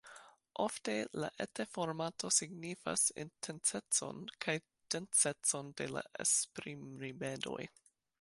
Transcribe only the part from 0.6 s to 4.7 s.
Ofte la eta formato signifas intensecon kaj